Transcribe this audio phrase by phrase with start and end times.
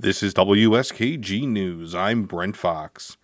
[0.00, 1.92] This is WSKG News.
[1.92, 3.16] I'm Brent Fox.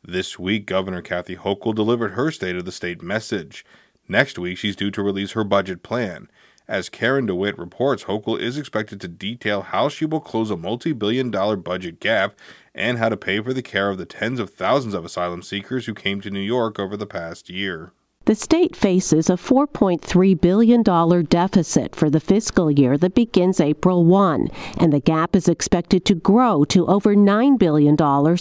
[0.00, 3.64] This week, Governor Kathy Hochul delivered her State of the State message.
[4.06, 6.30] Next week, she's due to release her budget plan.
[6.68, 10.92] As Karen DeWitt reports, Hochul is expected to detail how she will close a multi
[10.92, 12.36] billion dollar budget gap
[12.76, 15.86] and how to pay for the care of the tens of thousands of asylum seekers
[15.86, 17.90] who came to New York over the past year.
[18.30, 20.84] The state faces a $4.3 billion
[21.24, 24.46] deficit for the fiscal year that begins April 1,
[24.78, 27.96] and the gap is expected to grow to over $9 billion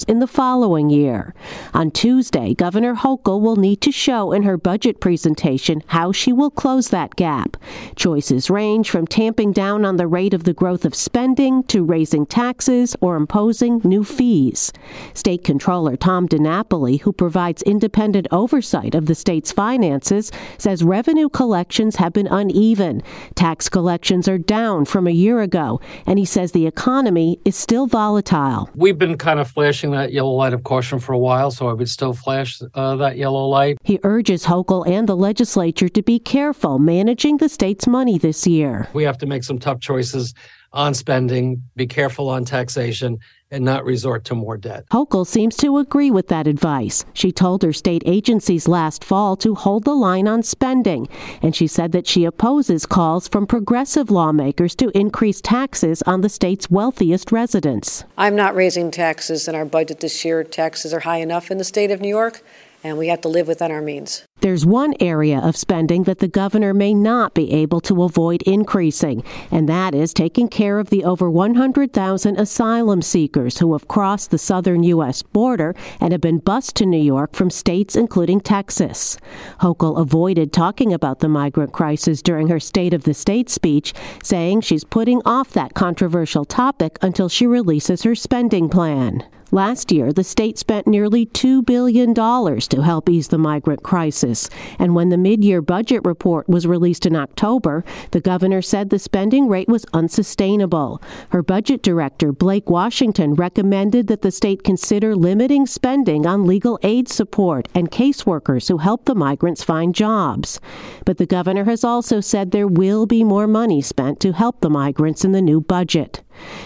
[0.07, 1.33] in the following year.
[1.73, 6.51] On Tuesday, Governor Hochul will need to show in her budget presentation how she will
[6.51, 7.57] close that gap.
[7.95, 12.27] Choices range from tamping down on the rate of the growth of spending to raising
[12.27, 14.71] taxes or imposing new fees.
[15.15, 21.29] State Controller Tom DiNapoli, who provides independent oversight of the state's finances, Finances says revenue
[21.29, 23.01] collections have been uneven.
[23.35, 27.87] Tax collections are down from a year ago, and he says the economy is still
[27.87, 28.69] volatile.
[28.75, 31.73] We've been kind of flashing that yellow light of caution for a while, so I
[31.73, 33.77] would still flash uh, that yellow light.
[33.85, 38.89] He urges Hochul and the legislature to be careful managing the state's money this year.
[38.91, 40.33] We have to make some tough choices
[40.73, 43.17] on spending, be careful on taxation,
[43.51, 44.85] and not resort to more debt.
[44.91, 47.05] Hochul seems to agree with that advice.
[47.13, 51.07] She told her state agencies last fall to hold the line on spending,
[51.41, 56.29] and she said that she opposes calls from progressive lawmakers to increase taxes on the
[56.29, 58.03] state's wealthiest residents.
[58.17, 60.43] I'm not raising taxes in our budget this year.
[60.43, 62.43] Taxes are high enough in the state of New York
[62.83, 64.23] and we have to live within our means.
[64.41, 69.21] There's one area of spending that the governor may not be able to avoid increasing,
[69.51, 74.37] and that is taking care of the over 100,000 asylum seekers who have crossed the
[74.37, 75.23] southern U.S.
[75.23, 79.17] border and have been bused to New York from states including Texas.
[79.59, 83.93] Hochul avoided talking about the migrant crisis during her State of the State speech,
[84.23, 89.25] saying she's putting off that controversial topic until she releases her spending plan.
[89.51, 94.47] Last year, the state spent nearly $2 billion to help ease the migrant crisis.
[94.77, 98.99] And when the mid year budget report was released in October, the governor said the
[98.99, 101.01] spending rate was unsustainable.
[101.29, 107.09] Her budget director, Blake Washington, recommended that the state consider limiting spending on legal aid
[107.09, 110.59] support and caseworkers who help the migrants find jobs.
[111.05, 114.69] But the governor has also said there will be more money spent to help the
[114.69, 116.21] migrants in the new budget.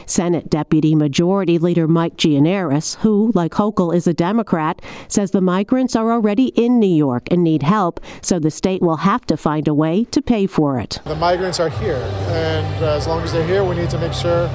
[0.05, 5.95] Senate Deputy Majority Leader Mike Gianaris, who, like Hochul, is a Democrat, says the migrants
[5.95, 9.67] are already in New York and need help, so the state will have to find
[9.67, 10.99] a way to pay for it.
[11.05, 14.49] The migrants are here, and as long as they're here, we need to make sure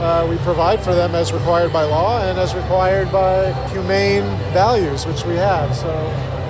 [0.00, 5.06] uh, we provide for them as required by law and as required by humane values,
[5.06, 5.74] which we have.
[5.74, 5.88] So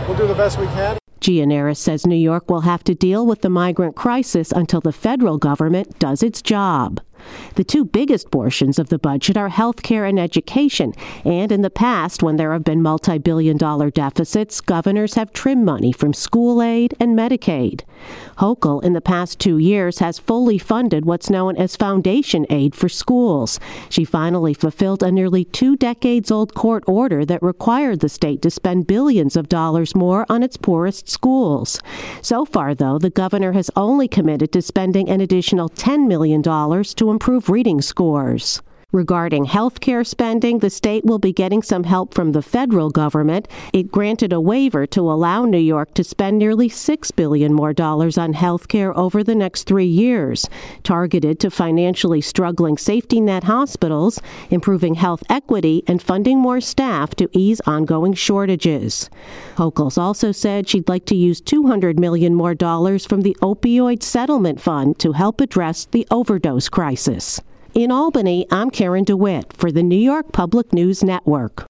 [0.08, 0.98] we'll do the best we can.
[1.20, 5.38] Gianaris says New York will have to deal with the migrant crisis until the federal
[5.38, 7.00] government does its job.
[7.54, 10.92] The two biggest portions of the budget are health care and education,
[11.24, 15.64] and in the past, when there have been multi billion dollar deficits, governors have trimmed
[15.64, 17.82] money from school aid and Medicaid.
[18.38, 22.88] Hochul, in the past two years, has fully funded what's known as foundation aid for
[22.88, 23.60] schools.
[23.88, 28.50] She finally fulfilled a nearly two decades old court order that required the state to
[28.50, 31.80] spend billions of dollars more on its poorest schools.
[32.22, 37.10] So far, though, the governor has only committed to spending an additional $10 million to
[37.14, 38.60] improve reading scores.
[38.94, 43.48] Regarding health care spending, the state will be getting some help from the federal government.
[43.72, 48.16] It granted a waiver to allow New York to spend nearly 6 billion more dollars
[48.16, 50.48] on health care over the next three years,
[50.84, 57.28] targeted to financially struggling safety net hospitals, improving health equity, and funding more staff to
[57.32, 59.10] ease ongoing shortages.
[59.56, 64.60] Hochul's also said she'd like to use 200 million more dollars from the opioid settlement
[64.60, 67.40] fund to help address the overdose crisis.
[67.74, 71.62] In Albany, I'm Karen DeWitt for the New York Public News Network.